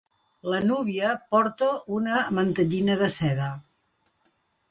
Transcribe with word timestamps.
La 0.51 0.59
núvia 0.69 1.09
porta 1.33 1.67
una 1.99 2.17
mantellina 2.37 2.97
de 3.05 3.13
seda. 3.19 3.51